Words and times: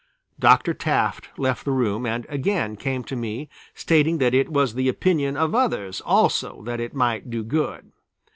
Dr. 0.39 0.73
Taft 0.73 1.27
left 1.37 1.63
the 1.63 1.69
room, 1.69 2.07
and 2.07 2.25
again 2.27 2.75
came 2.75 3.03
to 3.03 3.15
me 3.15 3.49
stating 3.75 4.17
that 4.17 4.33
it 4.33 4.49
was 4.49 4.73
the 4.73 4.89
opinion 4.89 5.37
of 5.37 5.53
others 5.53 6.01
also 6.03 6.63
that 6.63 6.79
it 6.79 6.95
might 6.95 7.29
do 7.29 7.43
good. 7.43 7.91